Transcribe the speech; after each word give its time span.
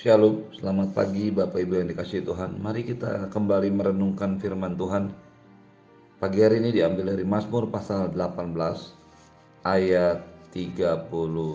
Shalom, 0.00 0.48
selamat 0.56 0.96
pagi 0.96 1.28
Bapak 1.28 1.60
Ibu 1.60 1.76
yang 1.76 1.92
dikasih 1.92 2.24
Tuhan. 2.24 2.56
Mari 2.56 2.88
kita 2.88 3.28
kembali 3.28 3.68
merenungkan 3.68 4.40
firman 4.40 4.72
Tuhan. 4.72 5.12
Pagi 6.16 6.40
hari 6.40 6.56
ini 6.64 6.72
diambil 6.72 7.12
dari 7.12 7.20
Mazmur 7.20 7.68
pasal 7.68 8.08
18 8.08 8.56
ayat 9.60 10.24
37 10.56 11.52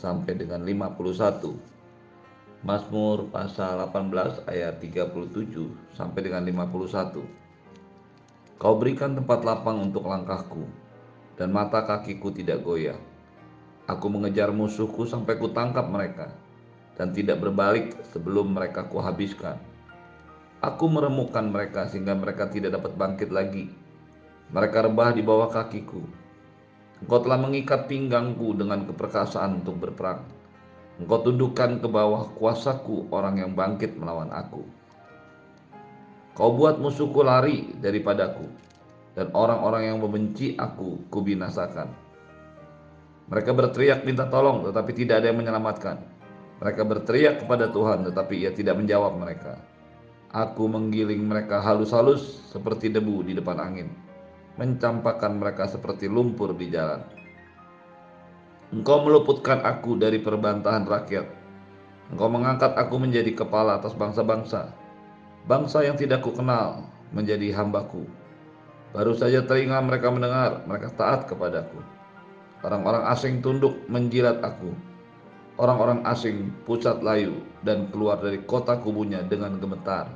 sampai 0.00 0.32
dengan 0.32 0.64
51. 0.64 1.52
Mazmur 2.64 3.28
pasal 3.28 3.76
18 3.92 4.48
ayat 4.48 4.80
37 4.80 5.12
sampai 5.92 6.20
dengan 6.24 6.40
51. 6.40 7.20
Kau 8.56 8.80
berikan 8.80 9.12
tempat 9.12 9.44
lapang 9.44 9.92
untuk 9.92 10.08
langkahku 10.08 10.64
dan 11.36 11.52
mata 11.52 11.84
kakiku 11.84 12.32
tidak 12.32 12.64
goyah. 12.64 12.96
Aku 13.86 14.08
mengejar 14.08 14.50
musuhku 14.56 15.04
sampai 15.04 15.36
kutangkap 15.36 15.86
mereka 15.92 16.45
dan 16.96 17.12
tidak 17.12 17.40
berbalik 17.44 17.92
sebelum 18.10 18.56
mereka 18.56 18.88
kuhabiskan. 18.88 19.60
Aku 20.64 20.88
meremukkan 20.88 21.52
mereka 21.52 21.86
sehingga 21.86 22.16
mereka 22.16 22.48
tidak 22.48 22.80
dapat 22.80 22.96
bangkit 22.96 23.30
lagi. 23.30 23.68
Mereka 24.50 24.88
rebah 24.88 25.12
di 25.12 25.20
bawah 25.20 25.52
kakiku. 25.52 26.00
Engkau 27.04 27.20
telah 27.20 27.36
mengikat 27.36 27.84
pinggangku 27.92 28.56
dengan 28.56 28.88
keperkasaan 28.88 29.60
untuk 29.60 29.76
berperang. 29.76 30.24
Engkau 30.96 31.28
tundukkan 31.28 31.84
ke 31.84 31.88
bawah 31.92 32.32
kuasaku 32.40 33.12
orang 33.12 33.44
yang 33.44 33.52
bangkit 33.52 34.00
melawan 34.00 34.32
aku. 34.32 34.64
Kau 36.32 36.56
buat 36.56 36.80
musuhku 36.80 37.20
lari 37.20 37.76
daripadaku, 37.80 38.48
dan 39.16 39.32
orang-orang 39.32 39.92
yang 39.92 39.98
membenci 40.00 40.56
aku 40.56 41.04
kubinasakan. 41.08 41.88
Mereka 43.28 43.56
berteriak 43.56 44.04
minta 44.04 44.28
tolong, 44.28 44.64
tetapi 44.68 44.92
tidak 44.92 45.24
ada 45.24 45.32
yang 45.32 45.40
menyelamatkan. 45.40 46.15
Mereka 46.56 46.88
berteriak 46.88 47.44
kepada 47.44 47.68
Tuhan, 47.68 48.08
tetapi 48.08 48.40
Ia 48.40 48.52
tidak 48.56 48.80
menjawab 48.80 49.20
mereka. 49.20 49.60
Aku 50.32 50.64
menggiling 50.68 51.20
mereka 51.20 51.60
halus-halus 51.60 52.48
seperti 52.48 52.88
debu 52.88 53.28
di 53.28 53.36
depan 53.36 53.60
angin, 53.60 53.92
mencampakkan 54.56 55.36
mereka 55.36 55.68
seperti 55.68 56.08
lumpur 56.08 56.56
di 56.56 56.72
jalan. 56.72 57.04
Engkau 58.72 59.04
meluputkan 59.04 59.62
aku 59.62 60.00
dari 60.00 60.18
perbantahan 60.18 60.88
rakyat. 60.88 61.28
Engkau 62.10 62.28
mengangkat 62.32 62.72
aku 62.72 62.96
menjadi 62.98 63.36
kepala 63.36 63.78
atas 63.78 63.92
bangsa-bangsa. 63.92 64.72
Bangsa 65.46 65.84
yang 65.84 65.94
tidak 65.94 66.24
kukenal 66.24 66.88
menjadi 67.12 67.52
hambaku. 67.52 68.08
Baru 68.96 69.12
saja 69.14 69.44
telinga 69.44 69.78
mereka 69.84 70.08
mendengar, 70.08 70.64
mereka 70.66 70.88
taat 70.96 71.28
kepadaku. 71.28 71.78
Orang-orang 72.64 73.06
asing 73.12 73.44
tunduk 73.44 73.76
menjilat 73.86 74.42
aku 74.42 74.74
orang-orang 75.56 76.04
asing 76.04 76.52
pusat 76.68 77.00
layu 77.00 77.40
dan 77.64 77.88
keluar 77.88 78.20
dari 78.20 78.40
kota 78.44 78.76
kubunya 78.80 79.24
dengan 79.24 79.56
gemetar. 79.56 80.12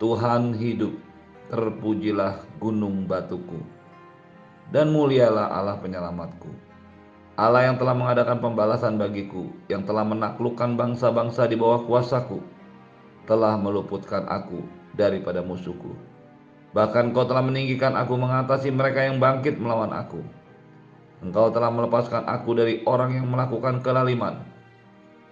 Tuhan 0.00 0.56
hidup, 0.56 0.96
terpujilah 1.52 2.40
gunung 2.56 3.04
batuku, 3.04 3.60
dan 4.72 4.88
mulialah 4.88 5.52
Allah 5.52 5.76
penyelamatku. 5.76 6.48
Allah 7.36 7.72
yang 7.72 7.76
telah 7.80 7.96
mengadakan 7.96 8.40
pembalasan 8.40 8.96
bagiku, 9.00 9.48
yang 9.68 9.84
telah 9.84 10.04
menaklukkan 10.04 10.76
bangsa-bangsa 10.76 11.48
di 11.48 11.56
bawah 11.56 11.84
kuasaku, 11.84 12.40
telah 13.28 13.60
meluputkan 13.60 14.24
aku 14.28 14.64
daripada 14.96 15.44
musuhku. 15.44 15.92
Bahkan 16.72 17.12
kau 17.12 17.28
telah 17.28 17.44
meninggikan 17.44 17.96
aku 17.96 18.16
mengatasi 18.16 18.72
mereka 18.72 19.04
yang 19.04 19.18
bangkit 19.18 19.58
melawan 19.58 19.90
aku 19.90 20.22
Engkau 21.20 21.52
telah 21.52 21.68
melepaskan 21.68 22.24
aku 22.24 22.56
dari 22.56 22.80
orang 22.88 23.20
yang 23.20 23.28
melakukan 23.28 23.84
kelaliman. 23.84 24.40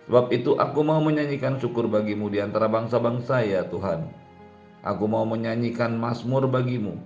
Sebab 0.09 0.29
itu 0.33 0.57
aku 0.57 0.81
mau 0.85 1.01
menyanyikan 1.01 1.57
syukur 1.61 1.89
bagimu 1.89 2.29
di 2.29 2.41
antara 2.41 2.69
bangsa-bangsa 2.69 3.45
ya 3.45 3.65
Tuhan. 3.69 4.09
Aku 4.85 5.05
mau 5.09 5.25
menyanyikan 5.25 5.97
mazmur 5.97 6.49
bagimu. 6.49 6.97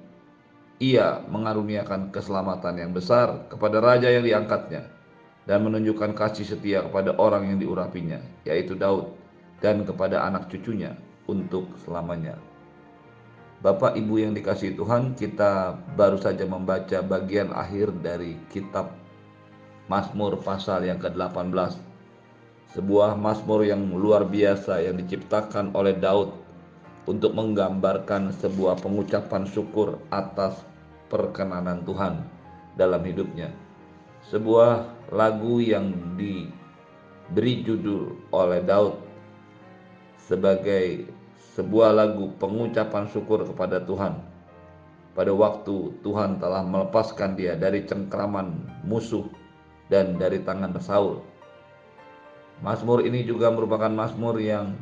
Ia 0.82 1.22
mengaruniakan 1.31 2.10
keselamatan 2.10 2.75
yang 2.78 2.91
besar 2.91 3.47
kepada 3.47 3.78
raja 3.78 4.10
yang 4.10 4.26
diangkatnya 4.26 4.87
dan 5.47 5.62
menunjukkan 5.62 6.14
kasih 6.14 6.47
setia 6.47 6.82
kepada 6.87 7.14
orang 7.19 7.54
yang 7.54 7.59
diurapinya, 7.59 8.19
yaitu 8.47 8.75
Daud, 8.75 9.14
dan 9.62 9.87
kepada 9.87 10.26
anak 10.26 10.50
cucunya 10.50 10.94
untuk 11.26 11.70
selamanya. 11.82 12.38
Bapak 13.62 13.95
Ibu 13.95 14.19
yang 14.19 14.34
dikasih 14.34 14.75
Tuhan, 14.75 15.15
kita 15.15 15.78
baru 15.95 16.19
saja 16.19 16.43
membaca 16.43 16.99
bagian 16.99 17.55
akhir 17.55 17.95
dari 18.03 18.34
kitab 18.50 18.91
Mazmur 19.87 20.43
pasal 20.43 20.83
yang 20.83 20.99
ke-18. 20.99 21.78
Sebuah 22.75 23.15
Mazmur 23.15 23.62
yang 23.62 23.87
luar 23.95 24.27
biasa 24.27 24.83
yang 24.83 24.99
diciptakan 24.99 25.78
oleh 25.78 25.95
Daud 25.95 26.34
untuk 27.06 27.39
menggambarkan 27.39 28.34
sebuah 28.43 28.83
pengucapan 28.83 29.47
syukur 29.47 30.03
atas 30.11 30.59
perkenanan 31.06 31.87
Tuhan 31.87 32.19
dalam 32.75 33.06
hidupnya. 33.06 33.55
Sebuah 34.27 34.91
lagu 35.15 35.62
yang 35.62 36.19
diberi 36.19 37.62
judul 37.62 38.27
oleh 38.34 38.59
Daud 38.67 38.99
sebagai 40.19 41.06
sebuah 41.52 41.92
lagu 41.92 42.32
pengucapan 42.40 43.04
syukur 43.12 43.44
kepada 43.44 43.84
Tuhan. 43.84 44.16
Pada 45.12 45.32
waktu 45.36 45.92
Tuhan 46.00 46.40
telah 46.40 46.64
melepaskan 46.64 47.36
dia 47.36 47.52
dari 47.52 47.84
cengkraman 47.84 48.64
musuh 48.88 49.28
dan 49.92 50.16
dari 50.16 50.40
tangan 50.40 50.72
Saul. 50.80 51.20
Mazmur 52.64 53.04
ini 53.04 53.20
juga 53.28 53.52
merupakan 53.52 53.92
mazmur 53.92 54.40
yang 54.40 54.72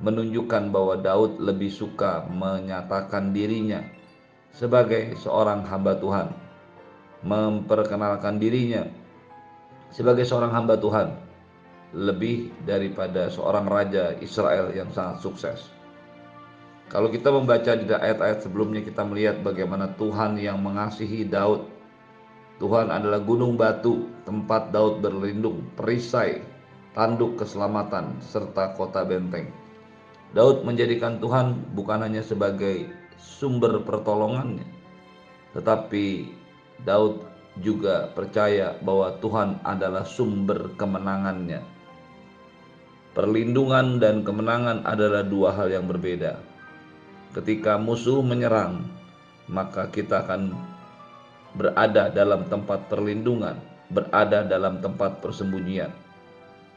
menunjukkan 0.00 0.72
bahwa 0.72 0.96
Daud 0.96 1.36
lebih 1.36 1.68
suka 1.68 2.24
menyatakan 2.32 3.36
dirinya 3.36 3.84
sebagai 4.56 5.12
seorang 5.20 5.68
hamba 5.68 6.00
Tuhan, 6.00 6.32
memperkenalkan 7.20 8.40
dirinya 8.40 8.88
sebagai 9.92 10.24
seorang 10.24 10.56
hamba 10.56 10.80
Tuhan 10.80 11.12
lebih 11.92 12.48
daripada 12.64 13.28
seorang 13.28 13.68
raja 13.68 14.16
Israel 14.24 14.72
yang 14.72 14.88
sangat 14.88 15.20
sukses. 15.20 15.81
Kalau 16.92 17.08
kita 17.08 17.32
membaca 17.32 17.72
di 17.72 17.88
ayat-ayat 17.88 18.44
sebelumnya 18.44 18.84
kita 18.84 19.00
melihat 19.08 19.40
bagaimana 19.40 19.96
Tuhan 19.96 20.36
yang 20.36 20.60
mengasihi 20.60 21.24
Daud. 21.24 21.64
Tuhan 22.60 22.92
adalah 22.92 23.24
gunung 23.24 23.56
batu, 23.56 24.12
tempat 24.28 24.76
Daud 24.76 25.00
berlindung, 25.00 25.64
perisai, 25.72 26.44
tanduk 26.92 27.40
keselamatan, 27.40 28.20
serta 28.20 28.76
kota 28.76 29.08
benteng. 29.08 29.48
Daud 30.36 30.68
menjadikan 30.68 31.16
Tuhan 31.16 31.72
bukan 31.72 32.04
hanya 32.04 32.20
sebagai 32.20 32.92
sumber 33.16 33.80
pertolongannya, 33.88 34.68
tetapi 35.56 36.28
Daud 36.84 37.24
juga 37.64 38.12
percaya 38.12 38.76
bahwa 38.84 39.16
Tuhan 39.16 39.64
adalah 39.64 40.04
sumber 40.04 40.76
kemenangannya. 40.76 41.64
Perlindungan 43.16 43.96
dan 43.96 44.28
kemenangan 44.28 44.84
adalah 44.84 45.24
dua 45.24 45.56
hal 45.56 45.72
yang 45.72 45.88
berbeda 45.88 46.51
ketika 47.32 47.80
musuh 47.80 48.20
menyerang, 48.20 48.84
maka 49.48 49.88
kita 49.88 50.24
akan 50.24 50.52
berada 51.56 52.12
dalam 52.12 52.44
tempat 52.48 52.88
perlindungan, 52.92 53.56
berada 53.88 54.44
dalam 54.44 54.80
tempat 54.84 55.20
persembunyian. 55.24 55.92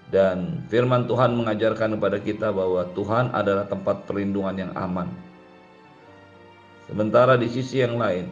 Dan 0.06 0.62
firman 0.70 1.10
Tuhan 1.10 1.34
mengajarkan 1.34 1.98
kepada 1.98 2.18
kita 2.22 2.48
bahwa 2.54 2.86
Tuhan 2.94 3.34
adalah 3.34 3.66
tempat 3.66 4.06
perlindungan 4.06 4.56
yang 4.56 4.72
aman. 4.78 5.10
Sementara 6.86 7.34
di 7.36 7.50
sisi 7.50 7.82
yang 7.82 7.98
lain, 7.98 8.30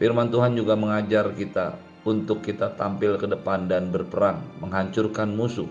firman 0.00 0.32
Tuhan 0.32 0.56
juga 0.56 0.72
mengajar 0.72 1.30
kita 1.36 1.76
untuk 2.08 2.40
kita 2.40 2.72
tampil 2.80 3.20
ke 3.20 3.28
depan 3.28 3.68
dan 3.68 3.92
berperang, 3.92 4.40
menghancurkan 4.64 5.36
musuh, 5.36 5.68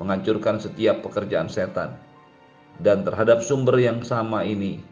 menghancurkan 0.00 0.56
setiap 0.56 1.04
pekerjaan 1.04 1.52
setan 1.52 2.07
dan 2.78 3.02
terhadap 3.02 3.42
sumber 3.42 3.78
yang 3.78 4.02
sama 4.06 4.46
ini, 4.46 4.82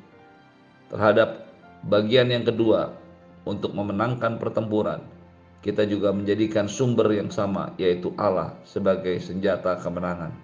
terhadap 0.91 1.47
bagian 1.87 2.31
yang 2.31 2.43
kedua 2.43 2.95
untuk 3.47 3.75
memenangkan 3.75 4.39
pertempuran, 4.43 5.03
kita 5.63 5.87
juga 5.87 6.11
menjadikan 6.11 6.67
sumber 6.67 7.11
yang 7.15 7.31
sama, 7.31 7.75
yaitu 7.79 8.11
Allah, 8.19 8.55
sebagai 8.67 9.19
senjata 9.23 9.79
kemenangan. 9.83 10.35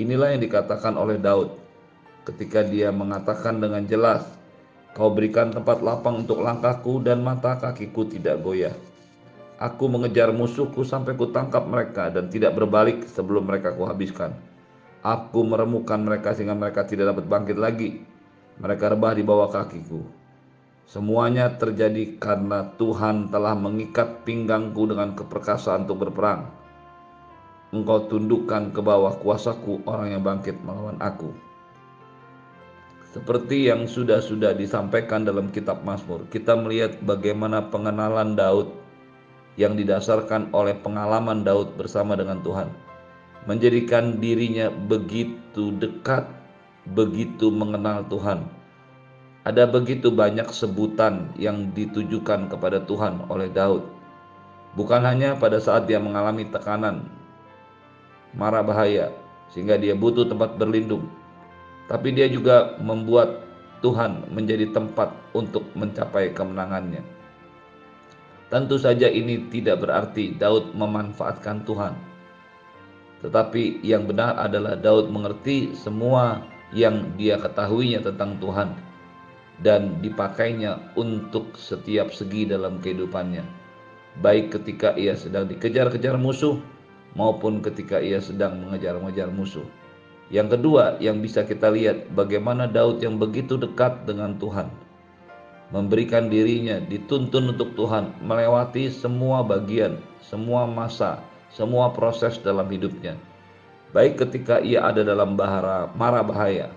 Inilah 0.00 0.36
yang 0.36 0.42
dikatakan 0.44 0.96
oleh 0.96 1.20
Daud 1.20 1.56
ketika 2.24 2.64
dia 2.64 2.92
mengatakan 2.92 3.60
dengan 3.60 3.84
jelas, 3.84 4.24
Kau 4.90 5.14
berikan 5.14 5.54
tempat 5.54 5.86
lapang 5.86 6.26
untuk 6.26 6.42
langkahku 6.42 6.98
dan 7.06 7.22
mata 7.22 7.54
kakiku 7.54 8.10
tidak 8.10 8.42
goyah. 8.42 8.74
Aku 9.62 9.86
mengejar 9.86 10.34
musuhku 10.34 10.82
sampai 10.82 11.14
kutangkap 11.14 11.62
mereka 11.62 12.10
dan 12.10 12.26
tidak 12.26 12.58
berbalik 12.58 13.06
sebelum 13.06 13.46
mereka 13.46 13.70
kuhabiskan. 13.70 14.34
Aku 15.00 15.48
meremukan 15.48 15.96
mereka 16.04 16.36
sehingga 16.36 16.52
mereka 16.52 16.84
tidak 16.84 17.16
dapat 17.16 17.24
bangkit 17.24 17.56
lagi. 17.56 18.04
Mereka 18.60 18.92
rebah 18.92 19.16
di 19.16 19.24
bawah 19.24 19.48
kakiku. 19.48 20.04
Semuanya 20.84 21.54
terjadi 21.56 22.18
karena 22.20 22.66
Tuhan 22.76 23.32
telah 23.32 23.56
mengikat 23.56 24.26
pinggangku 24.26 24.90
dengan 24.90 25.16
keperkasaan 25.16 25.88
untuk 25.88 26.08
berperang. 26.08 26.50
engkau 27.70 28.10
tundukkan 28.10 28.74
ke 28.74 28.82
bawah 28.82 29.14
kuasaku 29.22 29.86
orang 29.86 30.18
yang 30.18 30.22
bangkit 30.26 30.58
melawan 30.66 30.98
aku. 30.98 31.30
Seperti 33.14 33.70
yang 33.70 33.86
sudah-sudah 33.86 34.54
disampaikan 34.54 35.22
dalam 35.22 35.54
kitab 35.54 35.82
Mazmur, 35.82 36.26
kita 36.30 36.58
melihat 36.58 36.98
bagaimana 37.02 37.70
pengenalan 37.70 38.34
Daud 38.34 38.74
yang 39.54 39.74
didasarkan 39.74 40.54
oleh 40.54 40.78
pengalaman 40.78 41.42
Daud 41.42 41.74
bersama 41.74 42.14
dengan 42.14 42.38
Tuhan, 42.42 42.70
menjadikan 43.48 44.20
dirinya 44.20 44.68
begitu 44.68 45.72
dekat, 45.80 46.28
begitu 46.92 47.48
mengenal 47.48 48.04
Tuhan. 48.08 48.44
Ada 49.48 49.64
begitu 49.64 50.12
banyak 50.12 50.52
sebutan 50.52 51.32
yang 51.40 51.72
ditujukan 51.72 52.52
kepada 52.52 52.84
Tuhan 52.84 53.24
oleh 53.32 53.48
Daud. 53.48 53.88
Bukan 54.76 55.00
hanya 55.02 55.34
pada 55.34 55.56
saat 55.56 55.88
dia 55.88 55.96
mengalami 55.96 56.44
tekanan, 56.46 57.08
marah 58.36 58.60
bahaya, 58.60 59.10
sehingga 59.50 59.80
dia 59.80 59.96
butuh 59.96 60.28
tempat 60.28 60.60
berlindung, 60.60 61.08
tapi 61.88 62.12
dia 62.14 62.28
juga 62.28 62.76
membuat 62.78 63.42
Tuhan 63.80 64.28
menjadi 64.30 64.68
tempat 64.76 65.10
untuk 65.32 65.64
mencapai 65.72 66.36
kemenangannya. 66.36 67.02
Tentu 68.52 68.76
saja 68.76 69.08
ini 69.08 69.48
tidak 69.48 69.82
berarti 69.82 70.36
Daud 70.36 70.76
memanfaatkan 70.76 71.64
Tuhan. 71.64 72.09
Tetapi 73.20 73.84
yang 73.84 74.08
benar 74.08 74.40
adalah 74.40 74.76
Daud 74.76 75.12
mengerti 75.12 75.76
semua 75.76 76.40
yang 76.72 77.12
dia 77.20 77.36
ketahuinya 77.36 78.00
tentang 78.00 78.40
Tuhan 78.40 78.72
dan 79.60 80.00
dipakainya 80.00 80.96
untuk 80.96 81.52
setiap 81.60 82.08
segi 82.16 82.48
dalam 82.48 82.80
kehidupannya. 82.80 83.44
Baik 84.24 84.56
ketika 84.56 84.96
ia 84.96 85.12
sedang 85.12 85.46
dikejar-kejar 85.46 86.16
musuh 86.16 86.56
maupun 87.12 87.60
ketika 87.60 88.00
ia 88.00 88.18
sedang 88.24 88.64
mengejar-ngejar 88.64 89.28
musuh. 89.28 89.66
Yang 90.30 90.56
kedua 90.56 90.96
yang 91.02 91.20
bisa 91.20 91.44
kita 91.44 91.68
lihat 91.68 92.08
bagaimana 92.14 92.70
Daud 92.70 93.02
yang 93.02 93.18
begitu 93.18 93.58
dekat 93.58 94.06
dengan 94.06 94.38
Tuhan 94.38 94.70
memberikan 95.70 96.26
dirinya 96.26 96.82
dituntun 96.82 97.54
untuk 97.54 97.78
Tuhan 97.78 98.10
melewati 98.22 98.90
semua 98.90 99.46
bagian, 99.46 100.02
semua 100.18 100.66
masa, 100.66 101.22
semua 101.50 101.90
proses 101.90 102.38
dalam 102.38 102.66
hidupnya. 102.70 103.18
Baik 103.90 104.22
ketika 104.22 104.62
ia 104.62 104.86
ada 104.86 105.02
dalam 105.02 105.34
bahara, 105.34 105.90
marah 105.98 106.22
bahaya, 106.22 106.70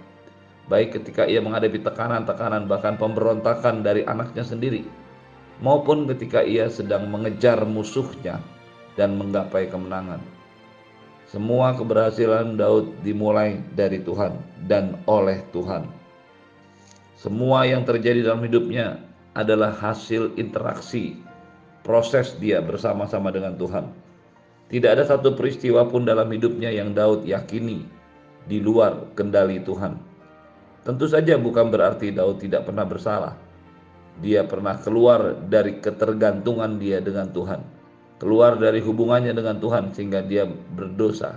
baik 0.65 0.97
ketika 0.97 1.29
ia 1.29 1.37
menghadapi 1.37 1.77
tekanan-tekanan 1.85 2.65
bahkan 2.65 2.97
pemberontakan 2.97 3.85
dari 3.85 4.01
anaknya 4.09 4.41
sendiri, 4.41 4.81
maupun 5.61 6.09
ketika 6.09 6.41
ia 6.41 6.65
sedang 6.73 7.13
mengejar 7.13 7.61
musuhnya 7.69 8.41
dan 8.97 9.13
menggapai 9.21 9.69
kemenangan. 9.69 10.21
Semua 11.29 11.73
keberhasilan 11.73 12.57
Daud 12.57 12.93
dimulai 13.01 13.57
dari 13.73 14.01
Tuhan 14.01 14.37
dan 14.69 15.01
oleh 15.09 15.41
Tuhan. 15.49 15.89
Semua 17.17 17.65
yang 17.65 17.85
terjadi 17.85 18.21
dalam 18.21 18.45
hidupnya 18.45 19.01
adalah 19.33 19.73
hasil 19.73 20.37
interaksi 20.37 21.17
proses 21.81 22.37
dia 22.37 22.61
bersama-sama 22.61 23.33
dengan 23.33 23.57
Tuhan. 23.57 24.02
Tidak 24.73 24.89
ada 24.89 25.05
satu 25.05 25.37
peristiwa 25.37 25.85
pun 25.85 26.01
dalam 26.01 26.25
hidupnya 26.33 26.73
yang 26.73 26.97
Daud 26.97 27.29
yakini 27.29 27.85
di 28.49 28.57
luar 28.57 29.13
kendali 29.13 29.61
Tuhan. 29.61 29.93
Tentu 30.81 31.05
saja 31.05 31.37
bukan 31.37 31.69
berarti 31.69 32.09
Daud 32.09 32.41
tidak 32.41 32.65
pernah 32.65 32.83
bersalah. 32.89 33.37
Dia 34.17 34.41
pernah 34.49 34.81
keluar 34.81 35.37
dari 35.45 35.77
ketergantungan 35.77 36.81
dia 36.81 36.97
dengan 36.97 37.29
Tuhan 37.29 37.61
keluar 38.23 38.55
dari 38.55 38.79
hubungannya 38.79 39.35
dengan 39.35 39.59
Tuhan 39.59 39.91
sehingga 39.91 40.23
dia 40.23 40.47
berdosa. 40.47 41.35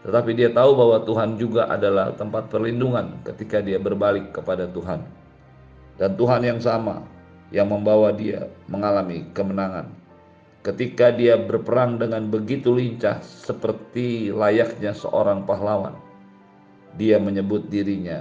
Tetapi 0.00 0.32
dia 0.32 0.48
tahu 0.48 0.72
bahwa 0.72 1.04
Tuhan 1.04 1.36
juga 1.36 1.68
adalah 1.68 2.16
tempat 2.16 2.48
perlindungan 2.48 3.20
ketika 3.28 3.60
dia 3.60 3.76
berbalik 3.76 4.32
kepada 4.32 4.64
Tuhan. 4.64 5.04
Dan 6.00 6.16
Tuhan 6.16 6.40
yang 6.40 6.56
sama 6.56 7.04
yang 7.52 7.68
membawa 7.68 8.08
dia 8.16 8.48
mengalami 8.64 9.28
kemenangan. 9.36 9.92
Ketika 10.60 11.08
dia 11.08 11.40
berperang 11.40 11.96
dengan 11.96 12.28
begitu 12.28 12.76
lincah 12.76 13.24
seperti 13.24 14.28
layaknya 14.28 14.92
seorang 14.92 15.48
pahlawan, 15.48 15.96
dia 17.00 17.16
menyebut 17.16 17.72
dirinya 17.72 18.20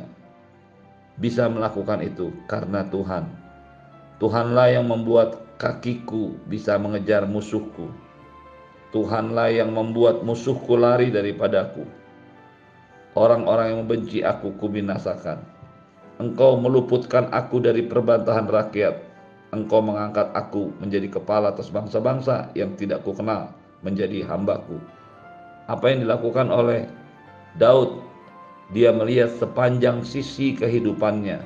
bisa 1.19 1.51
melakukan 1.51 1.99
itu 1.99 2.31
karena 2.47 2.87
Tuhan. 2.87 3.27
Tuhanlah 4.23 4.71
yang 4.71 4.87
membuat 4.87 5.59
kakiku 5.59 6.35
bisa 6.47 6.79
mengejar 6.79 7.27
musuhku. 7.27 7.91
Tuhanlah 8.95 9.51
yang 9.51 9.75
membuat 9.75 10.23
musuhku 10.23 10.79
lari 10.79 11.11
daripadaku. 11.11 11.83
Orang-orang 13.19 13.75
yang 13.75 13.79
membenci 13.83 14.23
aku 14.23 14.55
kubinasakan. 14.55 15.43
Engkau 16.23 16.55
meluputkan 16.55 17.27
aku 17.35 17.59
dari 17.63 17.83
perbantahan 17.83 18.47
rakyat. 18.47 19.08
Engkau 19.49 19.81
mengangkat 19.81 20.29
aku 20.37 20.73
menjadi 20.77 21.09
kepala 21.09 21.53
atas 21.53 21.73
bangsa-bangsa 21.73 22.53
yang 22.53 22.77
tidak 22.77 23.01
kukenal 23.01 23.49
menjadi 23.81 24.25
hambaku. 24.29 24.77
Apa 25.65 25.89
yang 25.89 26.05
dilakukan 26.05 26.53
oleh 26.53 26.85
Daud? 27.57 28.05
Dia 28.69 28.93
melihat 28.93 29.33
sepanjang 29.41 30.05
sisi 30.05 30.53
kehidupannya 30.53 31.41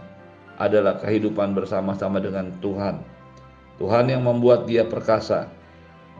adalah 0.59 0.99
kehidupan 0.99 1.55
bersama-sama 1.55 2.19
dengan 2.19 2.51
Tuhan 2.59 3.13
Tuhan 3.81 4.05
yang 4.05 4.21
membuat 4.21 4.69
dia 4.69 4.85
perkasa. 4.85 5.49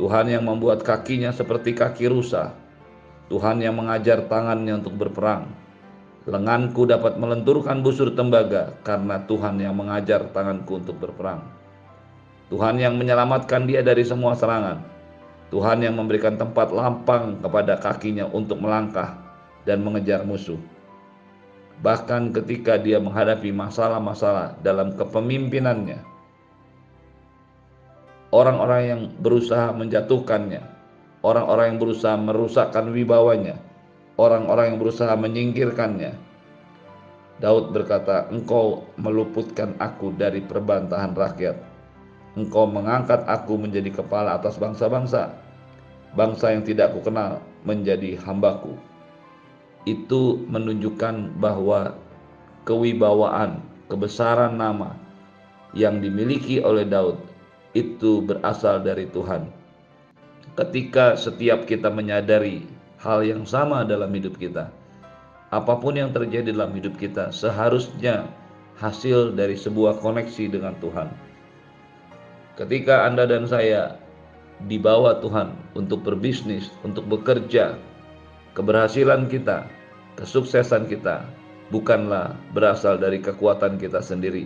Tuhan 0.01 0.25
yang 0.25 0.41
membuat 0.41 0.81
kakinya 0.81 1.29
seperti 1.29 1.77
kaki 1.77 2.09
rusa. 2.09 2.49
Tuhan 3.29 3.61
yang 3.61 3.77
mengajar 3.77 4.25
tangannya 4.25 4.81
untuk 4.81 4.97
berperang. 4.97 5.53
Lenganku 6.25 6.89
dapat 6.89 7.21
melenturkan 7.21 7.85
busur 7.85 8.09
tembaga 8.17 8.73
karena 8.81 9.21
Tuhan 9.29 9.61
yang 9.61 9.77
mengajar 9.77 10.33
tanganku 10.33 10.81
untuk 10.81 10.97
berperang. 10.97 11.45
Tuhan 12.51 12.75
yang 12.81 12.99
menyelamatkan 12.99 13.63
dia 13.69 13.79
dari 13.79 14.03
semua 14.03 14.35
serangan. 14.35 14.83
Tuhan 15.53 15.85
yang 15.85 15.95
memberikan 15.95 16.33
tempat 16.33 16.73
lampang 16.73 17.37
kepada 17.39 17.77
kakinya 17.77 18.25
untuk 18.33 18.57
melangkah 18.57 19.15
dan 19.69 19.85
mengejar 19.85 20.25
musuh. 20.25 20.57
Bahkan 21.85 22.33
ketika 22.33 22.81
dia 22.81 22.97
menghadapi 22.97 23.53
masalah-masalah 23.53 24.57
dalam 24.65 24.97
kepemimpinannya, 24.97 26.01
orang-orang 28.33 28.81
yang 28.81 29.01
berusaha 29.21 29.69
menjatuhkannya, 29.77 30.65
orang-orang 31.21 31.75
yang 31.75 31.79
berusaha 31.79 32.15
merusakkan 32.17 32.89
wibawanya, 32.89 33.61
orang-orang 34.17 34.73
yang 34.73 34.79
berusaha 34.81 35.13
menyingkirkannya. 35.13 36.17
Daud 37.41 37.73
berkata, 37.73 38.29
"Engkau 38.29 38.89
meluputkan 38.97 39.77
aku 39.77 40.13
dari 40.17 40.41
perbantahan 40.41 41.13
rakyat. 41.13 41.72
Engkau 42.33 42.65
mengangkat 42.65 43.21
aku 43.29 43.57
menjadi 43.61 43.93
kepala 43.93 44.41
atas 44.41 44.57
bangsa-bangsa, 44.57 45.37
bangsa 46.17 46.53
yang 46.53 46.65
tidak 46.65 46.97
kukenal 46.97 47.41
menjadi 47.61 48.17
hambaku." 48.25 48.73
Itu 49.83 50.41
menunjukkan 50.47 51.37
bahwa 51.37 51.99
kewibawaan, 52.63 53.59
kebesaran 53.91 54.55
nama 54.55 54.95
yang 55.75 55.99
dimiliki 55.99 56.63
oleh 56.63 56.87
Daud 56.87 57.19
itu 57.73 58.23
berasal 58.23 58.85
dari 58.85 59.09
Tuhan. 59.09 59.49
Ketika 60.53 61.17
setiap 61.17 61.65
kita 61.65 61.89
menyadari 61.89 62.63
hal 63.01 63.25
yang 63.25 63.43
sama 63.43 63.81
dalam 63.83 64.13
hidup 64.13 64.37
kita, 64.37 64.69
apa 65.49 65.73
pun 65.77 65.97
yang 65.97 66.13
terjadi 66.13 66.53
dalam 66.53 66.73
hidup 66.77 66.97
kita 66.97 67.33
seharusnya 67.33 68.29
hasil 68.77 69.33
dari 69.37 69.57
sebuah 69.57 70.01
koneksi 70.01 70.49
dengan 70.49 70.73
Tuhan. 70.81 71.09
Ketika 72.53 73.09
Anda 73.09 73.25
dan 73.25 73.49
saya 73.49 73.97
dibawa 74.69 75.17
Tuhan 75.25 75.57
untuk 75.73 76.05
berbisnis, 76.05 76.69
untuk 76.85 77.09
bekerja, 77.09 77.73
keberhasilan 78.53 79.25
kita, 79.25 79.65
kesuksesan 80.21 80.85
kita 80.85 81.25
bukanlah 81.73 82.37
berasal 82.53 83.01
dari 83.01 83.17
kekuatan 83.17 83.81
kita 83.81 84.05
sendiri. 84.05 84.45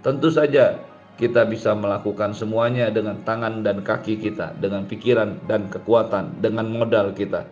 Tentu 0.00 0.32
saja 0.32 0.80
kita 1.20 1.44
bisa 1.44 1.76
melakukan 1.76 2.32
semuanya 2.32 2.88
dengan 2.88 3.20
tangan 3.28 3.60
dan 3.60 3.84
kaki 3.84 4.18
kita, 4.18 4.56
dengan 4.58 4.88
pikiran 4.88 5.36
dan 5.44 5.68
kekuatan, 5.68 6.40
dengan 6.40 6.72
modal 6.72 7.12
kita. 7.12 7.44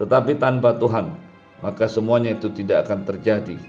Tetapi 0.00 0.40
tanpa 0.40 0.80
Tuhan, 0.80 1.12
maka 1.60 1.84
semuanya 1.84 2.32
itu 2.34 2.48
tidak 2.56 2.88
akan 2.88 3.04
terjadi. 3.04 3.60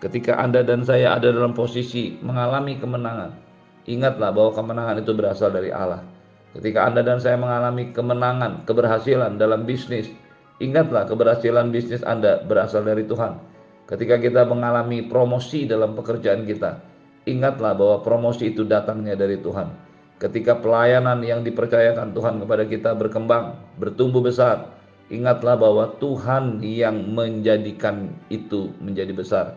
Ketika 0.00 0.40
Anda 0.40 0.64
dan 0.64 0.80
saya 0.80 1.12
ada 1.20 1.28
dalam 1.28 1.52
posisi 1.52 2.16
mengalami 2.24 2.80
kemenangan, 2.80 3.47
ingatlah 3.88 4.28
bahwa 4.28 4.52
kemenangan 4.52 5.00
itu 5.00 5.16
berasal 5.16 5.48
dari 5.48 5.72
Allah. 5.72 6.04
Ketika 6.52 6.84
Anda 6.84 7.00
dan 7.00 7.18
saya 7.18 7.40
mengalami 7.40 7.96
kemenangan, 7.96 8.68
keberhasilan 8.68 9.40
dalam 9.40 9.64
bisnis, 9.64 10.12
ingatlah 10.60 11.08
keberhasilan 11.08 11.72
bisnis 11.72 12.04
Anda 12.04 12.44
berasal 12.44 12.84
dari 12.84 13.08
Tuhan. 13.08 13.40
Ketika 13.88 14.20
kita 14.20 14.44
mengalami 14.44 15.08
promosi 15.08 15.64
dalam 15.64 15.96
pekerjaan 15.96 16.44
kita, 16.44 16.84
Ingatlah 17.28 17.76
bahwa 17.76 18.00
promosi 18.00 18.56
itu 18.56 18.64
datangnya 18.64 19.12
dari 19.12 19.36
Tuhan. 19.36 19.68
Ketika 20.16 20.56
pelayanan 20.64 21.20
yang 21.20 21.44
dipercayakan 21.44 22.16
Tuhan 22.16 22.40
kepada 22.40 22.64
kita 22.64 22.96
berkembang, 22.96 23.60
bertumbuh 23.76 24.24
besar, 24.24 24.72
Ingatlah 25.08 25.56
bahwa 25.56 25.96
Tuhan 25.96 26.60
yang 26.60 27.16
menjadikan 27.16 28.12
itu 28.28 28.68
menjadi 28.76 29.16
besar. 29.16 29.56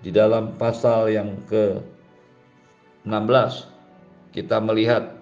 Di 0.00 0.08
dalam 0.08 0.56
pasal 0.56 1.12
yang 1.12 1.44
ke-16 3.04 3.52
kita 4.34 4.60
melihat 4.62 5.18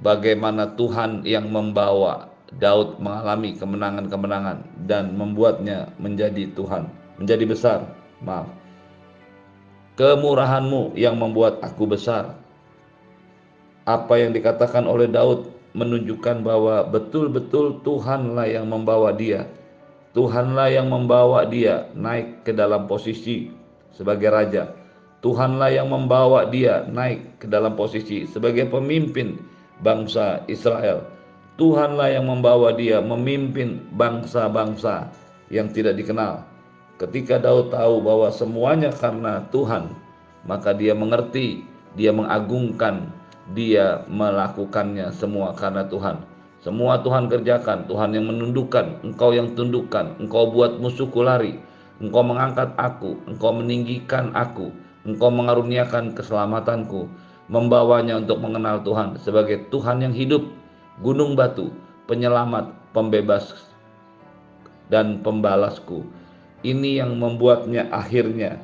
bagaimana 0.00 0.74
Tuhan 0.74 1.22
yang 1.26 1.50
membawa 1.50 2.34
Daud 2.54 3.02
mengalami 3.02 3.56
kemenangan-kemenangan 3.58 4.86
dan 4.86 5.18
membuatnya 5.18 5.90
menjadi 5.98 6.50
Tuhan, 6.54 6.86
menjadi 7.18 7.44
besar. 7.48 7.78
Maaf. 8.22 8.46
Kemurahanmu 9.94 10.94
yang 10.98 11.18
membuat 11.18 11.62
aku 11.62 11.86
besar. 11.86 12.34
Apa 13.84 14.16
yang 14.16 14.32
dikatakan 14.32 14.86
oleh 14.88 15.10
Daud 15.10 15.50
menunjukkan 15.74 16.46
bahwa 16.46 16.86
betul-betul 16.88 17.82
Tuhanlah 17.82 18.48
yang 18.48 18.70
membawa 18.70 19.12
dia. 19.12 19.50
Tuhanlah 20.14 20.70
yang 20.70 20.88
membawa 20.88 21.42
dia 21.46 21.90
naik 21.92 22.46
ke 22.46 22.54
dalam 22.54 22.86
posisi 22.86 23.50
sebagai 23.90 24.30
raja. 24.30 24.83
Tuhanlah 25.24 25.72
yang 25.72 25.88
membawa 25.88 26.44
dia 26.52 26.84
naik 26.84 27.40
ke 27.40 27.48
dalam 27.48 27.72
posisi 27.72 28.28
sebagai 28.28 28.68
pemimpin 28.68 29.40
bangsa 29.80 30.44
Israel. 30.52 31.00
Tuhanlah 31.56 32.12
yang 32.12 32.28
membawa 32.28 32.76
dia 32.76 33.00
memimpin 33.00 33.80
bangsa-bangsa 33.96 35.08
yang 35.48 35.72
tidak 35.72 35.96
dikenal. 35.96 36.44
Ketika 37.00 37.40
Daud 37.40 37.72
tahu 37.72 38.04
bahwa 38.04 38.28
semuanya 38.28 38.92
karena 38.92 39.40
Tuhan, 39.48 39.96
maka 40.44 40.76
dia 40.76 40.92
mengerti, 40.92 41.64
dia 41.96 42.12
mengagungkan 42.12 43.08
dia 43.52 44.00
melakukannya 44.08 45.12
semua 45.12 45.52
karena 45.52 45.84
Tuhan. 45.84 46.24
Semua 46.64 46.96
Tuhan 47.04 47.28
kerjakan, 47.28 47.84
Tuhan 47.84 48.16
yang 48.16 48.24
menundukkan, 48.32 49.04
engkau 49.04 49.36
yang 49.36 49.52
tundukkan, 49.52 50.16
engkau 50.16 50.48
buat 50.48 50.80
musuhku 50.80 51.20
lari, 51.20 51.60
engkau 52.00 52.24
mengangkat 52.24 52.72
aku, 52.80 53.20
engkau 53.28 53.52
meninggikan 53.52 54.32
aku, 54.32 54.72
engkau 55.04 55.30
mengaruniakan 55.30 56.16
keselamatanku, 56.16 57.08
membawanya 57.48 58.20
untuk 58.20 58.40
mengenal 58.40 58.80
Tuhan 58.84 59.20
sebagai 59.20 59.68
Tuhan 59.68 60.04
yang 60.04 60.14
hidup, 60.16 60.44
gunung 61.04 61.36
batu, 61.36 61.72
penyelamat, 62.08 62.72
pembebas, 62.96 63.68
dan 64.88 65.20
pembalasku. 65.24 66.04
Ini 66.64 67.04
yang 67.04 67.20
membuatnya 67.20 67.92
akhirnya 67.92 68.56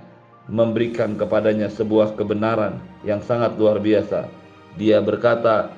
memberikan 0.48 1.20
kepadanya 1.20 1.68
sebuah 1.68 2.16
kebenaran 2.16 2.80
yang 3.04 3.20
sangat 3.20 3.60
luar 3.60 3.76
biasa 3.76 4.40
dia 4.78 5.02
berkata, 5.02 5.74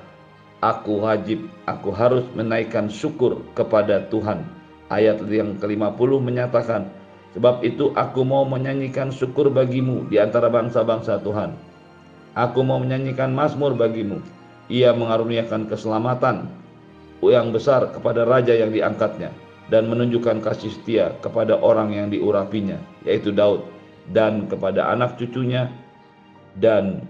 Aku 0.63 1.03
wajib, 1.03 1.43
aku 1.67 1.91
harus 1.91 2.23
menaikkan 2.39 2.87
syukur 2.87 3.43
kepada 3.51 4.07
Tuhan. 4.07 4.47
Ayat 4.87 5.19
yang 5.27 5.59
ke-50 5.59 6.23
menyatakan, 6.23 6.87
Sebab 7.33 7.65
itu 7.65 7.89
aku 7.97 8.21
mau 8.21 8.45
menyanyikan 8.45 9.09
syukur 9.09 9.49
bagimu 9.49 10.05
di 10.09 10.21
antara 10.21 10.53
bangsa-bangsa 10.53 11.17
Tuhan. 11.25 11.57
Aku 12.37 12.61
mau 12.61 12.77
menyanyikan 12.77 13.33
mazmur 13.33 13.73
bagimu. 13.73 14.21
Ia 14.69 14.93
mengaruniakan 14.93 15.65
keselamatan 15.69 16.49
yang 17.23 17.49
besar 17.55 17.89
kepada 17.93 18.27
raja 18.27 18.53
yang 18.53 18.69
diangkatnya 18.69 19.33
dan 19.71 19.87
menunjukkan 19.87 20.43
kasih 20.43 20.71
setia 20.75 21.05
kepada 21.23 21.55
orang 21.57 21.95
yang 21.95 22.07
diurapinya, 22.11 22.77
yaitu 23.07 23.31
Daud, 23.31 23.63
dan 24.11 24.45
kepada 24.51 24.91
anak 24.91 25.15
cucunya 25.15 25.71
dan 26.59 27.01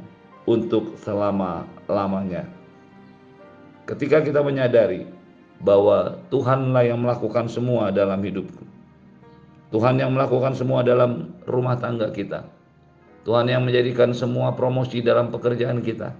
untuk 0.46 0.96
selama-lamanya. 1.02 2.46
Ketika 3.84 4.24
kita 4.24 4.40
menyadari 4.40 5.08
bahwa 5.64 6.20
Tuhanlah 6.32 6.84
yang 6.88 7.00
melakukan 7.04 7.48
semua 7.48 7.92
dalam 7.92 8.20
hidupku. 8.20 8.63
Tuhan 9.74 9.98
yang 9.98 10.14
melakukan 10.14 10.54
semua 10.54 10.86
dalam 10.86 11.34
rumah 11.50 11.74
tangga 11.82 12.14
kita. 12.14 12.46
Tuhan 13.26 13.50
yang 13.50 13.66
menjadikan 13.66 14.14
semua 14.14 14.54
promosi 14.54 15.02
dalam 15.02 15.34
pekerjaan 15.34 15.82
kita. 15.82 16.14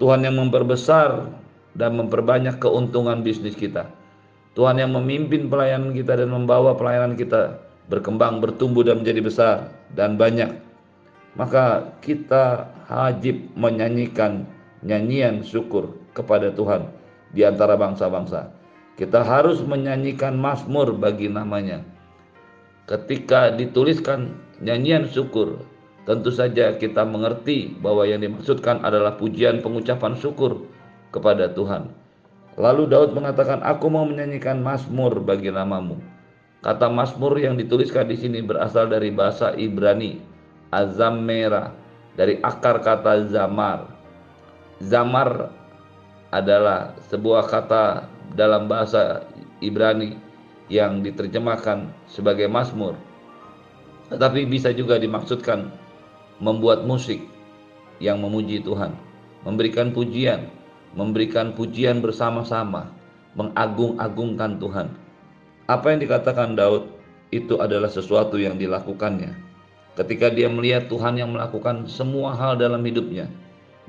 Tuhan 0.00 0.24
yang 0.24 0.40
memperbesar 0.40 1.28
dan 1.76 2.00
memperbanyak 2.00 2.56
keuntungan 2.56 3.20
bisnis 3.20 3.52
kita. 3.52 3.84
Tuhan 4.56 4.80
yang 4.80 4.96
memimpin 4.96 5.52
pelayanan 5.52 5.92
kita 5.92 6.24
dan 6.24 6.32
membawa 6.32 6.72
pelayanan 6.72 7.20
kita 7.20 7.60
berkembang, 7.92 8.40
bertumbuh 8.40 8.82
dan 8.82 9.04
menjadi 9.04 9.20
besar 9.20 9.56
dan 9.92 10.16
banyak 10.16 10.70
maka 11.38 11.94
kita 12.02 12.66
wajib 12.90 13.46
menyanyikan 13.54 14.46
nyanyian 14.82 15.46
syukur 15.46 15.94
kepada 16.16 16.50
Tuhan 16.50 16.90
di 17.30 17.46
antara 17.46 17.78
bangsa-bangsa. 17.78 18.50
Kita 18.98 19.22
harus 19.22 19.62
menyanyikan 19.62 20.34
mazmur 20.34 20.92
bagi 20.98 21.30
namanya. 21.30 21.86
Ketika 22.90 23.54
dituliskan 23.54 24.34
nyanyian 24.58 25.06
syukur, 25.06 25.62
tentu 26.10 26.34
saja 26.34 26.74
kita 26.74 27.06
mengerti 27.06 27.70
bahwa 27.78 28.02
yang 28.02 28.18
dimaksudkan 28.18 28.82
adalah 28.82 29.14
pujian 29.14 29.62
pengucapan 29.62 30.18
syukur 30.18 30.66
kepada 31.14 31.54
Tuhan. 31.54 31.94
Lalu 32.58 32.90
Daud 32.90 33.14
mengatakan, 33.14 33.62
"Aku 33.62 33.86
mau 33.86 34.02
menyanyikan 34.02 34.58
mazmur 34.58 35.22
bagi 35.22 35.54
namamu." 35.54 36.02
Kata 36.66 36.90
mazmur 36.90 37.38
yang 37.38 37.54
dituliskan 37.54 38.10
di 38.10 38.18
sini 38.18 38.42
berasal 38.42 38.90
dari 38.90 39.14
bahasa 39.14 39.54
Ibrani 39.54 40.18
azam 40.74 41.22
merah 41.22 41.72
dari 42.18 42.42
akar 42.42 42.82
kata 42.82 43.30
zamar. 43.30 43.86
Zamar 44.82 45.50
adalah 46.34 46.94
sebuah 47.06 47.46
kata 47.46 48.06
dalam 48.34 48.66
bahasa 48.66 49.24
Ibrani 49.62 50.29
yang 50.72 51.02
diterjemahkan 51.02 51.90
sebagai 52.06 52.46
mazmur. 52.46 52.94
Tetapi 54.08 54.46
bisa 54.46 54.70
juga 54.70 54.96
dimaksudkan 54.96 55.70
membuat 56.38 56.86
musik 56.86 57.20
yang 58.00 58.22
memuji 58.22 58.62
Tuhan, 58.64 58.94
memberikan 59.44 59.92
pujian, 59.92 60.48
memberikan 60.96 61.52
pujian 61.52 62.00
bersama-sama, 62.00 62.88
mengagung-agungkan 63.36 64.56
Tuhan. 64.56 64.88
Apa 65.68 65.94
yang 65.94 66.00
dikatakan 66.02 66.56
Daud 66.56 66.88
itu 67.30 67.60
adalah 67.60 67.90
sesuatu 67.92 68.40
yang 68.40 68.58
dilakukannya 68.58 69.50
Ketika 69.98 70.30
dia 70.30 70.46
melihat 70.46 70.86
Tuhan 70.86 71.18
yang 71.18 71.34
melakukan 71.34 71.90
semua 71.90 72.32
hal 72.38 72.54
dalam 72.54 72.78
hidupnya, 72.86 73.26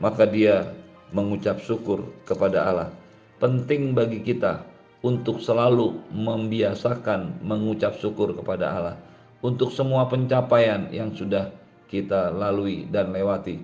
maka 0.02 0.26
dia 0.26 0.74
mengucap 1.14 1.62
syukur 1.62 2.10
kepada 2.26 2.66
Allah. 2.66 2.90
Penting 3.38 3.94
bagi 3.94 4.26
kita 4.26 4.66
untuk 5.01 5.41
selalu 5.41 5.98
membiasakan 6.13 7.41
mengucap 7.41 7.98
syukur 7.98 8.38
kepada 8.38 8.65
Allah 8.70 8.96
untuk 9.41 9.74
semua 9.74 10.05
pencapaian 10.05 10.89
yang 10.93 11.10
sudah 11.17 11.50
kita 11.89 12.29
lalui 12.29 12.86
dan 12.88 13.10
lewati. 13.10 13.60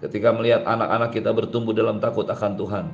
Ketika 0.00 0.32
melihat 0.32 0.64
anak-anak 0.64 1.10
kita 1.12 1.30
bertumbuh 1.30 1.76
dalam 1.76 2.00
takut 2.00 2.24
akan 2.24 2.56
Tuhan, 2.56 2.86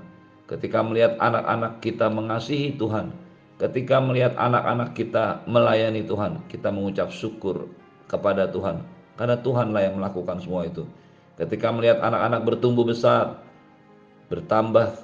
ketika 0.51 0.83
melihat 0.83 1.15
anak-anak 1.23 1.79
kita 1.79 2.11
mengasihi 2.11 2.75
Tuhan, 2.75 3.15
ketika 3.63 4.03
melihat 4.03 4.35
anak-anak 4.35 4.93
kita 4.99 5.47
melayani 5.47 6.03
Tuhan, 6.03 6.43
kita 6.51 6.75
mengucap 6.75 7.15
syukur 7.15 7.71
kepada 8.11 8.51
Tuhan 8.51 8.83
karena 9.15 9.37
Tuhanlah 9.39 9.83
yang 9.87 9.95
melakukan 10.03 10.43
semua 10.43 10.67
itu. 10.67 10.83
Ketika 11.39 11.71
melihat 11.71 12.03
anak-anak 12.03 12.41
bertumbuh 12.47 12.87
besar, 12.87 13.43
bertambah 14.31 14.95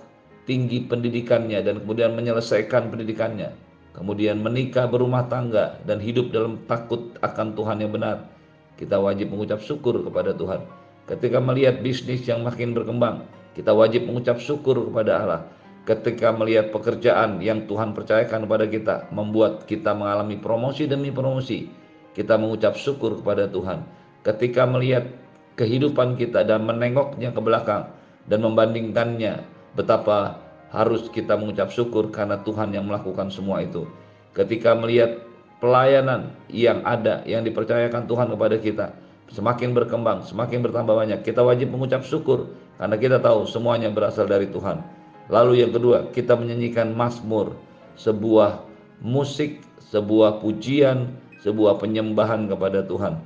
tinggi 0.50 0.82
pendidikannya 0.82 1.62
dan 1.62 1.78
kemudian 1.78 2.18
menyelesaikan 2.18 2.90
pendidikannya, 2.90 3.54
kemudian 3.94 4.42
menikah 4.42 4.90
berumah 4.90 5.30
tangga 5.30 5.78
dan 5.86 6.02
hidup 6.02 6.34
dalam 6.34 6.58
takut 6.66 7.14
akan 7.22 7.54
Tuhan 7.54 7.86
yang 7.86 7.94
benar, 7.94 8.26
kita 8.74 8.98
wajib 8.98 9.30
mengucap 9.30 9.62
syukur 9.62 10.02
kepada 10.02 10.34
Tuhan. 10.34 10.66
Ketika 11.06 11.38
melihat 11.38 11.78
bisnis 11.78 12.26
yang 12.26 12.42
makin 12.42 12.74
berkembang, 12.74 13.22
kita 13.54 13.70
wajib 13.70 14.10
mengucap 14.10 14.42
syukur 14.42 14.90
kepada 14.90 15.22
Allah. 15.22 15.42
Ketika 15.86 16.34
melihat 16.34 16.74
pekerjaan 16.74 17.38
yang 17.38 17.70
Tuhan 17.70 17.94
percayakan 17.94 18.46
kepada 18.46 18.66
kita, 18.66 18.96
membuat 19.14 19.70
kita 19.70 19.94
mengalami 19.94 20.38
promosi 20.38 20.90
demi 20.90 21.14
promosi, 21.14 21.70
kita 22.14 22.34
mengucap 22.38 22.74
syukur 22.74 23.22
kepada 23.22 23.46
Tuhan. 23.46 23.86
Ketika 24.26 24.66
melihat 24.66 25.06
kehidupan 25.54 26.18
kita 26.18 26.42
dan 26.42 26.66
menengoknya 26.66 27.30
ke 27.30 27.40
belakang 27.42 27.90
dan 28.26 28.38
membandingkannya, 28.44 29.59
betapa 29.74 30.40
harus 30.70 31.10
kita 31.10 31.34
mengucap 31.34 31.74
syukur 31.74 32.10
karena 32.14 32.38
Tuhan 32.42 32.70
yang 32.70 32.86
melakukan 32.86 33.30
semua 33.30 33.62
itu. 33.62 33.86
Ketika 34.34 34.78
melihat 34.78 35.18
pelayanan 35.58 36.30
yang 36.48 36.80
ada, 36.86 37.26
yang 37.26 37.42
dipercayakan 37.42 38.06
Tuhan 38.06 38.30
kepada 38.30 38.56
kita, 38.56 38.86
semakin 39.34 39.74
berkembang, 39.74 40.22
semakin 40.26 40.62
bertambah 40.62 40.94
banyak, 40.94 41.20
kita 41.26 41.42
wajib 41.42 41.74
mengucap 41.74 42.06
syukur 42.06 42.54
karena 42.78 42.96
kita 42.96 43.18
tahu 43.18 43.46
semuanya 43.50 43.90
berasal 43.90 44.30
dari 44.30 44.46
Tuhan. 44.50 44.82
Lalu 45.30 45.62
yang 45.62 45.70
kedua, 45.74 46.10
kita 46.10 46.34
menyanyikan 46.34 46.90
mazmur, 46.94 47.54
sebuah 47.94 48.62
musik, 49.02 49.62
sebuah 49.90 50.42
pujian, 50.42 51.14
sebuah 51.42 51.78
penyembahan 51.78 52.50
kepada 52.50 52.82
Tuhan. 52.86 53.18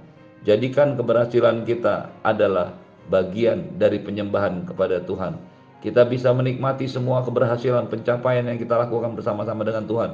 Jadikan 0.45 0.97
keberhasilan 1.01 1.65
kita 1.65 2.13
adalah 2.21 2.77
bagian 3.09 3.81
dari 3.81 4.01
penyembahan 4.01 4.69
kepada 4.69 5.01
Tuhan. 5.05 5.37
Kita 5.85 6.09
bisa 6.09 6.33
menikmati 6.33 6.89
semua 6.89 7.21
keberhasilan 7.21 7.93
pencapaian 7.93 8.49
yang 8.49 8.57
kita 8.57 8.73
lakukan 8.81 9.13
bersama-sama 9.13 9.69
dengan 9.69 9.85
Tuhan. 9.85 10.13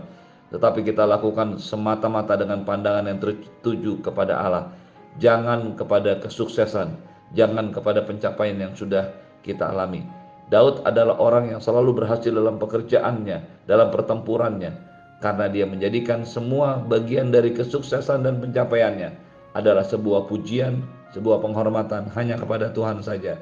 tetapi 0.50 0.83
kita 0.83 1.07
lakukan 1.07 1.62
semata-mata 1.62 2.35
dengan 2.35 2.67
pandangan 2.67 3.07
yang 3.07 3.23
tertuju 3.23 4.03
kepada 4.03 4.35
Allah. 4.35 4.75
Jangan 5.23 5.79
kepada 5.79 6.19
kesuksesan, 6.19 6.99
jangan 7.39 7.71
kepada 7.71 8.03
pencapaian 8.03 8.59
yang 8.59 8.75
sudah 8.75 9.15
kita 9.47 9.71
alami. 9.71 10.03
Daud 10.50 10.83
adalah 10.83 11.15
orang 11.23 11.55
yang 11.55 11.62
selalu 11.62 12.03
berhasil 12.03 12.35
dalam 12.35 12.59
pekerjaannya, 12.59 13.71
dalam 13.71 13.95
pertempurannya, 13.95 14.75
karena 15.23 15.47
dia 15.47 15.67
menjadikan 15.71 16.27
semua 16.27 16.83
bagian 16.83 17.31
dari 17.31 17.55
kesuksesan 17.55 18.27
dan 18.27 18.43
pencapaiannya 18.43 19.15
adalah 19.55 19.87
sebuah 19.87 20.27
pujian, 20.27 20.83
sebuah 21.15 21.39
penghormatan 21.47 22.11
hanya 22.19 22.35
kepada 22.35 22.75
Tuhan 22.75 22.99
saja. 23.07 23.39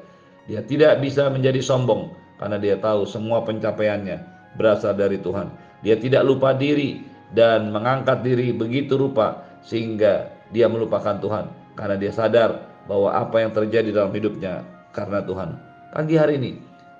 Dia 0.49 0.65
tidak 0.65 0.97
bisa 1.05 1.29
menjadi 1.29 1.61
sombong 1.61 2.17
karena 2.41 2.57
dia 2.57 2.75
tahu 2.81 3.05
semua 3.05 3.45
pencapaiannya 3.45 4.17
berasal 4.57 4.97
dari 4.97 5.21
Tuhan. 5.21 5.53
Dia 5.85 5.95
tidak 6.01 6.25
lupa 6.25 6.57
diri 6.57 7.05
dan 7.37 7.69
mengangkat 7.69 8.25
diri 8.25 8.49
begitu 8.49 8.97
rupa 8.97 9.45
sehingga 9.61 10.33
dia 10.49 10.65
melupakan 10.65 11.21
Tuhan 11.21 11.45
karena 11.77 11.95
dia 12.01 12.09
sadar 12.09 12.65
bahwa 12.89 13.13
apa 13.13 13.45
yang 13.45 13.53
terjadi 13.53 13.93
dalam 13.93 14.09
hidupnya 14.09 14.65
karena 14.89 15.21
Tuhan. 15.21 15.53
Pagi 15.93 16.17
hari 16.17 16.41
ini 16.41 16.51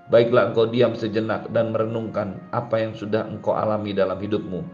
Baiklah 0.10 0.50
engkau 0.50 0.66
diam 0.66 0.98
sejenak 0.98 1.54
dan 1.54 1.70
merenungkan 1.70 2.42
apa 2.50 2.82
yang 2.82 2.98
sudah 2.98 3.30
engkau 3.30 3.54
alami 3.54 3.94
dalam 3.94 4.18
hidupmu, 4.18 4.66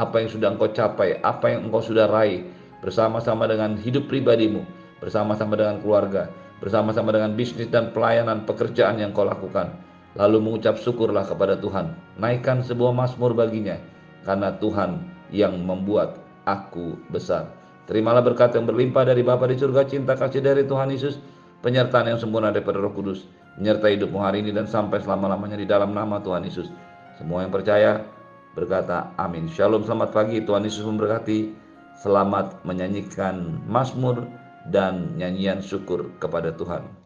apa 0.00 0.24
yang 0.24 0.32
sudah 0.32 0.48
engkau 0.56 0.72
capai, 0.72 1.20
apa 1.20 1.52
yang 1.52 1.68
engkau 1.68 1.84
sudah 1.84 2.08
raih 2.08 2.48
bersama-sama 2.80 3.44
dengan 3.44 3.76
hidup 3.76 4.08
pribadimu, 4.08 4.64
bersama-sama 4.96 5.60
dengan 5.60 5.84
keluarga, 5.84 6.32
bersama-sama 6.58 7.14
dengan 7.14 7.34
bisnis 7.38 7.70
dan 7.70 7.94
pelayanan 7.94 8.46
pekerjaan 8.46 8.98
yang 8.98 9.14
kau 9.14 9.26
lakukan. 9.26 9.74
Lalu 10.18 10.42
mengucap 10.42 10.80
syukurlah 10.80 11.22
kepada 11.26 11.54
Tuhan, 11.60 11.94
naikkan 12.18 12.64
sebuah 12.64 12.90
mazmur 12.90 13.36
baginya, 13.36 13.78
karena 14.26 14.50
Tuhan 14.58 15.04
yang 15.30 15.54
membuat 15.62 16.18
aku 16.48 16.98
besar. 17.12 17.52
Terimalah 17.86 18.20
berkat 18.24 18.52
yang 18.56 18.66
berlimpah 18.66 19.06
dari 19.06 19.22
Bapa 19.22 19.46
di 19.46 19.56
surga, 19.56 19.86
cinta 19.86 20.18
kasih 20.18 20.42
dari 20.42 20.66
Tuhan 20.66 20.90
Yesus, 20.90 21.22
penyertaan 21.62 22.10
yang 22.10 22.18
sempurna 22.18 22.50
daripada 22.50 22.82
Roh 22.82 22.92
Kudus, 22.92 23.30
menyertai 23.60 23.96
hidupmu 23.96 24.18
hari 24.18 24.42
ini 24.42 24.50
dan 24.50 24.66
sampai 24.66 25.00
selama-lamanya 25.00 25.56
di 25.56 25.66
dalam 25.68 25.94
nama 25.94 26.18
Tuhan 26.18 26.44
Yesus. 26.44 26.68
Semua 27.16 27.46
yang 27.46 27.52
percaya 27.54 28.02
berkata 28.58 29.14
amin. 29.16 29.46
Shalom, 29.50 29.86
selamat 29.86 30.10
pagi. 30.14 30.42
Tuhan 30.42 30.66
Yesus 30.66 30.82
memberkati. 30.82 31.66
Selamat 31.98 32.62
menyanyikan 32.62 33.58
Mazmur 33.66 34.22
dan 34.66 35.14
nyanyian 35.14 35.62
syukur 35.62 36.10
kepada 36.18 36.50
Tuhan. 36.50 36.98